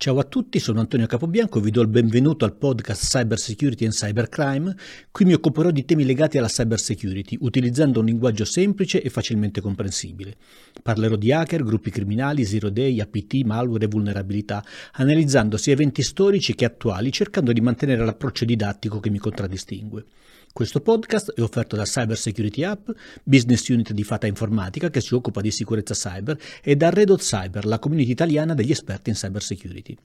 [0.00, 3.84] Ciao a tutti, sono Antonio Capobianco e vi do il benvenuto al podcast Cyber Security
[3.84, 4.72] and Cybercrime.
[5.10, 9.60] Qui mi occuperò di temi legati alla cyber security, utilizzando un linguaggio semplice e facilmente
[9.60, 10.36] comprensibile.
[10.84, 16.54] Parlerò di hacker, gruppi criminali, zero day, APT, malware e vulnerabilità, analizzando sia eventi storici
[16.54, 20.04] che attuali, cercando di mantenere l'approccio didattico che mi contraddistingue.
[20.52, 22.90] Questo podcast è offerto da Cyber Security App,
[23.22, 27.20] business unit di Fata Informatica che si occupa di sicurezza cyber, e da Red Hot
[27.20, 29.96] Cyber, la community italiana degli esperti in cyber security.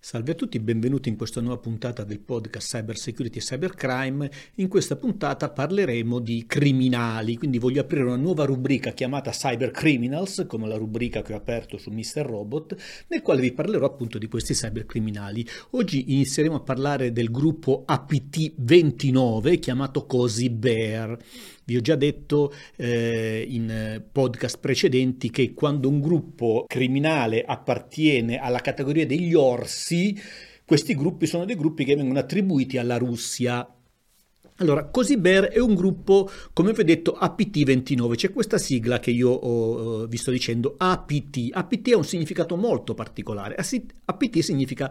[0.00, 4.30] Salve a tutti, benvenuti in questa nuova puntata del podcast Cyber Security e Cybercrime.
[4.54, 10.44] In questa puntata parleremo di criminali, quindi voglio aprire una nuova rubrica chiamata Cyber Criminals,
[10.46, 12.24] come la rubrica che ho aperto su Mr.
[12.24, 12.76] Robot,
[13.08, 15.44] nel quale vi parlerò appunto di questi cybercriminali.
[15.70, 21.18] Oggi inizieremo a parlare del gruppo APT29 chiamato Cozy Bear.
[21.68, 28.60] Vi ho già detto eh, in podcast precedenti che quando un gruppo criminale appartiene alla
[28.60, 30.18] categoria degli orsi,
[30.64, 33.70] questi gruppi sono dei gruppi che vengono attribuiti alla Russia.
[34.60, 39.10] Allora, Cozy Bear è un gruppo, come vi ho detto, APT29, c'è questa sigla che
[39.10, 41.50] io ho, vi sto dicendo, APT.
[41.50, 43.56] APT ha un significato molto particolare.
[43.56, 44.90] APT significa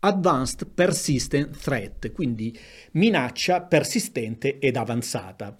[0.00, 2.56] Advanced Persistent Threat, quindi
[2.92, 5.56] minaccia persistente ed avanzata.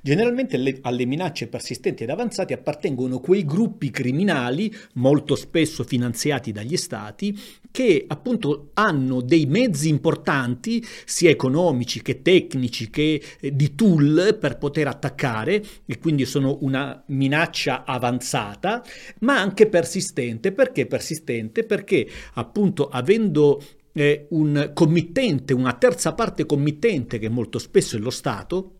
[0.00, 6.76] Generalmente le, alle minacce persistenti ed avanzate appartengono quei gruppi criminali, molto spesso finanziati dagli
[6.76, 7.38] stati,
[7.70, 14.58] che appunto hanno dei mezzi importanti, sia economici che tecnici che eh, di tool per
[14.58, 18.82] poter attaccare e quindi sono una minaccia avanzata,
[19.20, 20.50] ma anche persistente.
[20.52, 21.64] Perché persistente?
[21.64, 28.10] Perché appunto avendo eh, un committente, una terza parte committente che molto spesso è lo
[28.10, 28.76] Stato,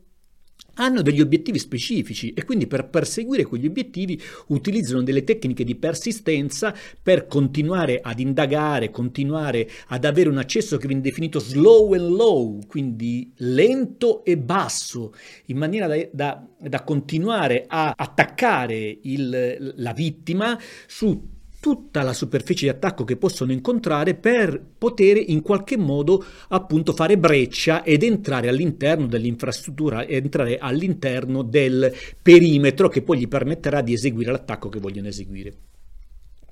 [0.75, 6.75] hanno degli obiettivi specifici e quindi per perseguire quegli obiettivi utilizzano delle tecniche di persistenza
[7.03, 12.59] per continuare ad indagare, continuare ad avere un accesso che viene definito slow and low,
[12.67, 15.13] quindi lento e basso,
[15.47, 22.65] in maniera da, da, da continuare a attaccare il, la vittima su tutta la superficie
[22.65, 28.49] di attacco che possono incontrare per poter in qualche modo appunto fare breccia ed entrare
[28.49, 35.07] all'interno dell'infrastruttura, entrare all'interno del perimetro che poi gli permetterà di eseguire l'attacco che vogliono
[35.07, 35.55] eseguire.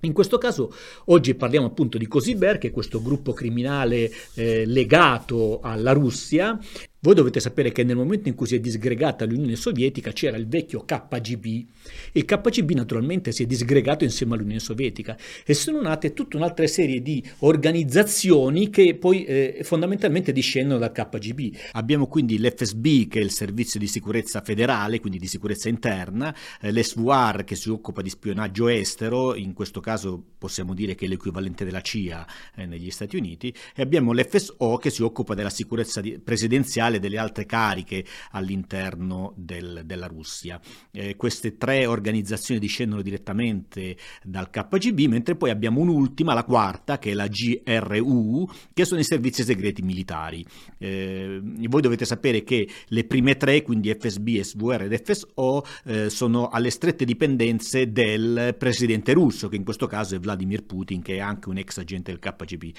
[0.02, 0.72] In questo caso
[1.06, 6.56] oggi parliamo appunto di Cosiber, che è questo gruppo criminale eh, legato alla Russia,
[7.02, 10.46] voi dovete sapere che nel momento in cui si è disgregata l'Unione Sovietica c'era il
[10.46, 11.64] vecchio KGB.
[12.12, 15.16] Il KGB naturalmente si è disgregato insieme all'Unione Sovietica
[15.46, 21.56] e sono nate tutta un'altra serie di organizzazioni che poi eh, fondamentalmente discendono dal KGB.
[21.72, 26.70] Abbiamo quindi l'FSB che è il servizio di sicurezza federale, quindi di sicurezza interna, eh,
[26.70, 31.64] l'SVR che si occupa di spionaggio estero, in questo caso possiamo dire che è l'equivalente
[31.64, 36.89] della CIA eh, negli Stati Uniti, e abbiamo l'FSO che si occupa della sicurezza presidenziale
[36.96, 40.60] e delle altre cariche all'interno del, della Russia.
[40.90, 47.10] Eh, queste tre organizzazioni discendono direttamente dal KGB, mentre poi abbiamo un'ultima, la quarta, che
[47.10, 50.44] è la GRU, che sono i servizi segreti militari.
[50.78, 56.48] Eh, voi dovete sapere che le prime tre, quindi FSB, SVR ed FSO, eh, sono
[56.48, 61.20] alle strette dipendenze del presidente russo, che in questo caso è Vladimir Putin, che è
[61.20, 62.70] anche un ex agente del KGB,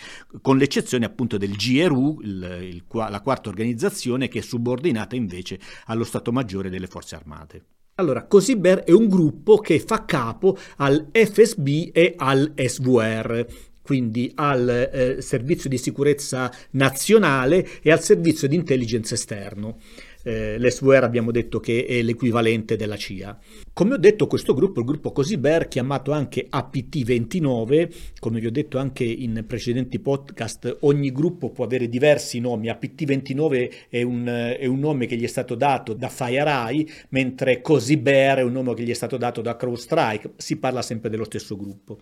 [0.41, 5.59] con l'eccezione appunto del GRU, il, il, la quarta organizzazione, organizzazione che è subordinata invece
[5.85, 7.65] allo Stato Maggiore delle Forze Armate.
[7.95, 13.45] Allora, Cosiber è un gruppo che fa capo al FSB e al SVR,
[13.83, 19.77] quindi al eh, Servizio di Sicurezza Nazionale e al Servizio di Intelligence Esterno
[20.23, 23.37] eh, l'SVR abbiamo detto che è l'equivalente della CIA.
[23.73, 27.89] Come ho detto questo gruppo, il gruppo Cosiber, chiamato anche APT29,
[28.19, 33.71] come vi ho detto anche in precedenti podcast, ogni gruppo può avere diversi nomi, APT29
[33.89, 34.25] è un,
[34.59, 38.73] è un nome che gli è stato dato da FireEye, mentre Cosiber è un nome
[38.73, 41.97] che gli è stato dato da CrowdStrike, si parla sempre dello stesso gruppo.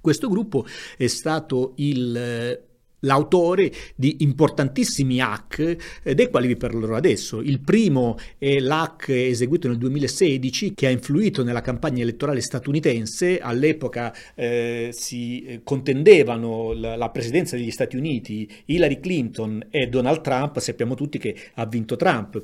[0.00, 0.64] Questo gruppo
[0.96, 2.64] è stato il
[3.00, 7.40] l'autore di importantissimi hack eh, dei quali vi parlerò adesso.
[7.40, 13.38] Il primo è l'hack eseguito nel 2016 che ha influito nella campagna elettorale statunitense.
[13.38, 20.20] All'epoca eh, si eh, contendevano la, la, presidenza degli Stati Uniti Hillary Clinton e Donald
[20.20, 20.58] Trump.
[20.58, 22.42] Sappiamo tutti che ha vinto Trump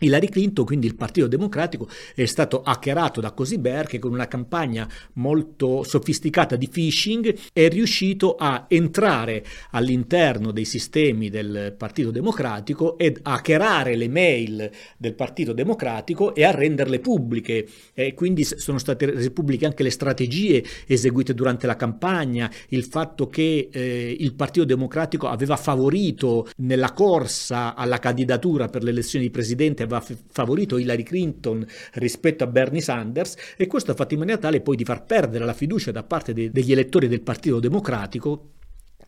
[0.00, 4.28] Hillary Clinton, quindi il Partito Democratico, è stato hackerato da Cosi Bear che con una
[4.28, 12.98] campagna molto sofisticata di phishing è riuscito a entrare all'interno dei sistemi del Partito Democratico
[12.98, 17.66] ed hackerare le mail del Partito Democratico e a renderle pubbliche.
[17.94, 23.28] E quindi sono state rese pubbliche anche le strategie eseguite durante la campagna, il fatto
[23.28, 29.30] che eh, il Partito Democratico aveva favorito nella corsa alla candidatura per le elezioni di
[29.30, 34.40] presidente aveva favorito Hillary Clinton rispetto a Bernie Sanders e questo ha fatto in maniera
[34.40, 38.50] tale poi di far perdere la fiducia da parte de- degli elettori del Partito Democratico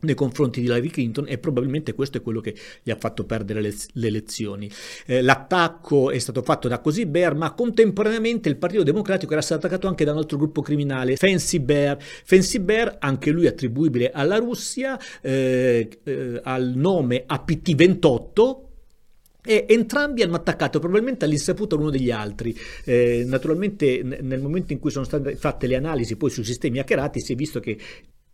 [0.02, 3.60] nei confronti di Hillary Clinton e probabilmente questo è quello che gli ha fatto perdere
[3.60, 4.70] le, le elezioni.
[5.06, 9.66] Eh, l'attacco è stato fatto da Così Bear, ma contemporaneamente il Partito Democratico era stato
[9.66, 11.98] attaccato anche da un altro gruppo criminale, Fancy Bear.
[12.00, 18.70] Fancy Bear, anche lui attribuibile alla Russia, eh, eh, al nome APT28,
[19.44, 22.56] e entrambi hanno attaccato probabilmente all'insaputa l'uno degli altri.
[22.84, 27.20] Eh, naturalmente nel momento in cui sono state fatte le analisi poi sui sistemi hackerati
[27.20, 27.76] si è visto che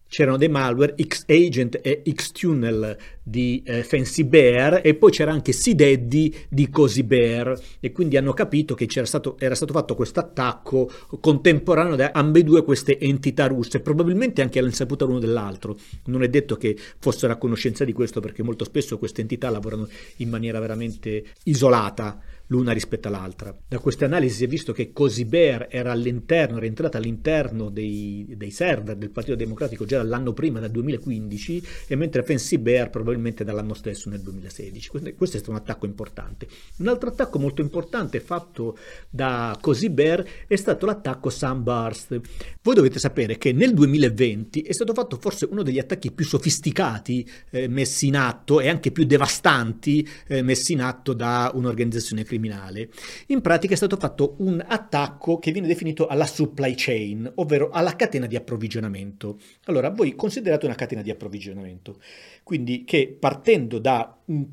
[0.09, 2.97] c'erano dei malware X-Agent e X-Tunnel
[3.29, 8.33] di eh, Fancy Bear e poi c'era anche C-Daddy di Cozy Bear e quindi hanno
[8.33, 10.91] capito che stato, era stato fatto questo attacco
[11.21, 15.77] contemporaneo da ambedue queste entità russe, probabilmente anche all'insaputa l'uno dell'altro.
[16.07, 19.89] Non è detto che fossero a conoscenza di questo perché molto spesso queste entità lavorano
[20.17, 23.55] in maniera veramente isolata l'una rispetto all'altra.
[23.67, 28.35] Da queste analisi si è visto che Cozy Bear era all'interno, era entrata all'interno dei,
[28.37, 33.18] dei, server del Partito Democratico già dall'anno prima, dal 2015, e mentre Fancy Bear probabilmente
[33.45, 34.89] dall'anno stesso, nel 2016.
[34.89, 36.47] Questo, è stato un attacco importante.
[36.79, 38.77] Un altro attacco molto importante fatto
[39.11, 42.21] da Cozy Bear è stato l'attacco Sunburst.
[42.63, 47.29] Voi dovete sapere che nel 2020 è stato fatto forse uno degli attacchi più sofisticati
[47.51, 52.91] eh, messi in atto e anche più devastanti eh, messi in atto da un'organizzazione criminale,
[53.27, 57.97] in pratica è stato fatto un attacco che viene definito alla supply chain, ovvero alla
[57.97, 59.39] catena di approvvigionamento.
[59.65, 62.01] Allora, voi considerate una catena di approvvigionamento,
[62.43, 64.47] quindi che partendo da un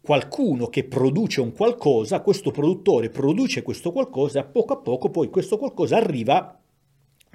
[0.00, 5.30] qualcuno che produce un qualcosa, questo produttore produce questo qualcosa, a poco a poco poi
[5.30, 6.60] questo qualcosa arriva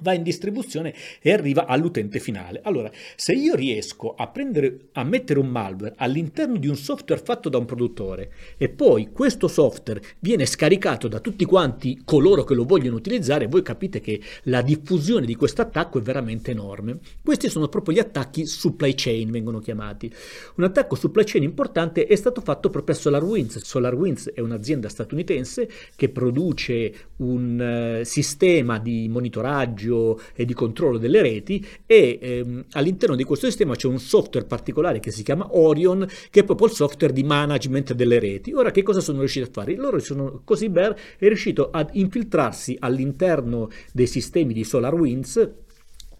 [0.02, 2.60] va in distribuzione e arriva all'utente finale.
[2.62, 7.48] Allora, se io riesco a, prendere, a mettere un malware all'interno di un software fatto
[7.48, 12.64] da un produttore e poi questo software viene scaricato da tutti quanti coloro che lo
[12.64, 16.98] vogliono utilizzare, voi capite che la diffusione di questo attacco è veramente enorme.
[17.22, 20.12] Questi sono proprio gli attacchi supply chain, vengono chiamati.
[20.56, 23.62] Un attacco supply chain importante è stato fatto proprio a SolarWinds.
[23.62, 30.98] SolarWinds è un'azienda statunitense che produce un uh, sistema di monitoraggio monitoraggio e di controllo
[30.98, 35.48] delle reti e ehm, all'interno di questo sistema c'è un software particolare che si chiama
[35.56, 38.52] Orion che è proprio il software di management delle reti.
[38.52, 39.74] Ora che cosa sono riusciti a fare?
[39.74, 45.50] Loro sono così Bear è riuscito ad infiltrarsi all'interno dei sistemi di SolarWinds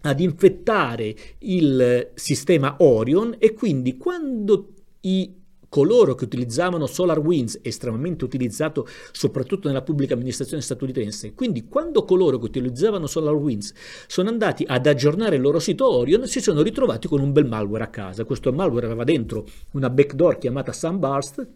[0.03, 5.40] ad infettare il sistema Orion e quindi quando i
[5.71, 11.33] coloro che utilizzavano SolarWinds, estremamente utilizzato soprattutto nella pubblica amministrazione statunitense.
[11.33, 13.73] Quindi quando coloro che utilizzavano SolarWinds
[14.05, 17.85] sono andati ad aggiornare il loro sito Orion, si sono ritrovati con un bel malware
[17.85, 18.25] a casa.
[18.25, 21.47] Questo malware aveva dentro una backdoor chiamata Sunburst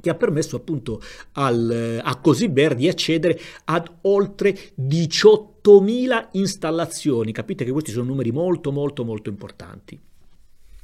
[0.00, 1.00] che ha permesso appunto
[1.32, 7.32] al, a Cosiber di accedere ad oltre 18.000 installazioni.
[7.32, 10.00] Capite che questi sono numeri molto molto molto importanti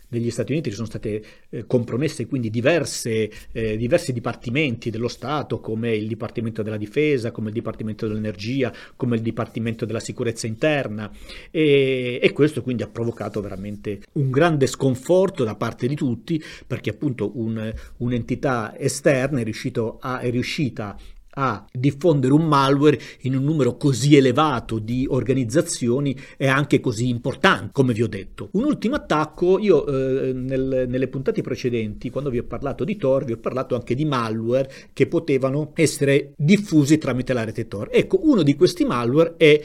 [0.09, 5.61] negli Stati Uniti ci sono state eh, compromesse quindi diverse, eh, diversi dipartimenti dello Stato
[5.61, 11.11] come il Dipartimento della Difesa, come il Dipartimento dell'Energia, come il Dipartimento della Sicurezza Interna.
[11.51, 16.91] E, e questo quindi ha provocato veramente un grande sconforto da parte di tutti perché
[16.91, 19.45] appunto un, un'entità esterna è,
[20.01, 20.97] a, è riuscita
[21.39, 27.71] a diffondere un malware in un numero così elevato di organizzazioni è anche così importante,
[27.73, 28.49] come vi ho detto.
[28.53, 33.25] Un ultimo attacco, io eh, nel, nelle puntate precedenti, quando vi ho parlato di Tor,
[33.25, 37.89] vi ho parlato anche di malware che potevano essere diffusi tramite la rete Tor.
[37.93, 39.63] Ecco, uno di questi malware è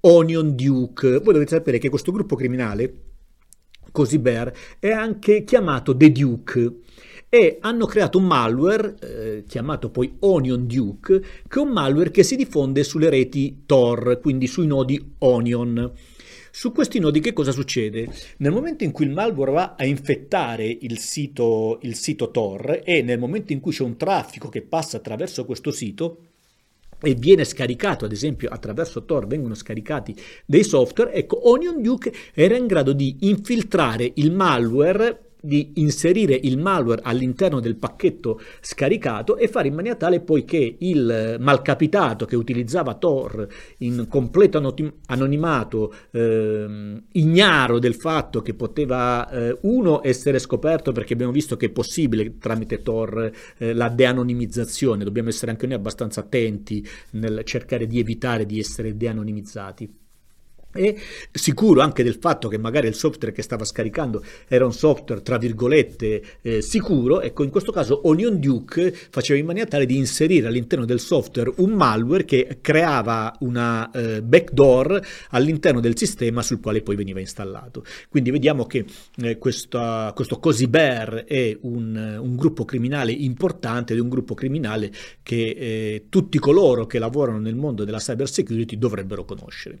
[0.00, 1.18] Onion Duke.
[1.18, 2.94] Voi dovete sapere che questo gruppo criminale,
[3.92, 6.76] Cosy Bear, è anche chiamato The Duke
[7.34, 12.24] e hanno creato un malware eh, chiamato poi Onion Duke, che è un malware che
[12.24, 15.92] si diffonde sulle reti Tor, quindi sui nodi Onion.
[16.50, 18.06] Su questi nodi che cosa succede?
[18.36, 23.00] Nel momento in cui il malware va a infettare il sito, il sito Tor e
[23.00, 26.26] nel momento in cui c'è un traffico che passa attraverso questo sito,
[27.00, 32.58] e viene scaricato, ad esempio attraverso Tor vengono scaricati dei software, ecco Onion Duke era
[32.58, 39.48] in grado di infiltrare il malware di inserire il malware all'interno del pacchetto scaricato e
[39.48, 43.46] fare in maniera tale poi che il malcapitato che utilizzava Tor
[43.78, 44.74] in completo
[45.06, 51.66] anonimato, eh, ignaro del fatto che poteva eh, uno essere scoperto perché abbiamo visto che
[51.66, 57.86] è possibile tramite Tor eh, la deanonimizzazione, dobbiamo essere anche noi abbastanza attenti nel cercare
[57.86, 60.00] di evitare di essere deanonimizzati
[60.72, 60.96] e
[61.30, 65.38] sicuro anche del fatto che magari il software che stava scaricando era un software tra
[65.38, 70.46] virgolette eh, sicuro, ecco in questo caso Onion Duke faceva in maniera tale di inserire
[70.46, 75.00] all'interno del software un malware che creava una eh, backdoor
[75.30, 77.84] all'interno del sistema sul quale poi veniva installato.
[78.08, 78.84] Quindi vediamo che
[79.16, 84.34] eh, questa, questo Cozy Bear è un, un, gruppo criminale importante ed è un gruppo
[84.34, 84.90] criminale
[85.22, 89.80] che eh, tutti coloro che lavorano nel mondo della cyber security dovrebbero conoscere.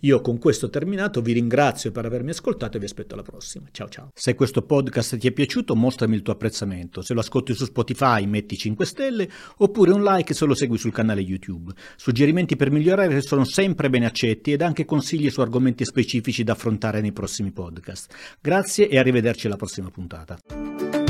[0.00, 3.66] Io con questo terminato, vi ringrazio per avermi ascoltato e vi aspetto alla prossima.
[3.70, 4.10] Ciao ciao.
[4.14, 7.02] Se questo podcast ti è piaciuto, mostrami il tuo apprezzamento.
[7.02, 10.92] Se lo ascolti su Spotify, metti 5 stelle oppure un like se lo segui sul
[10.92, 11.72] canale YouTube.
[11.96, 17.00] Suggerimenti per migliorare sono sempre ben accetti ed anche consigli su argomenti specifici da affrontare
[17.00, 18.14] nei prossimi podcast.
[18.40, 21.01] Grazie e arrivederci alla prossima puntata.